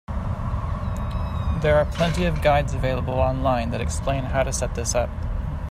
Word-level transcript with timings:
There 1.61 1.75
are 1.75 1.85
plenty 1.91 2.25
of 2.25 2.41
guides 2.41 2.73
available 2.73 3.13
online 3.13 3.69
that 3.69 3.81
explain 3.81 4.23
how 4.23 4.41
to 4.41 4.51
set 4.51 4.73
this 4.73 4.95
up. 4.95 5.11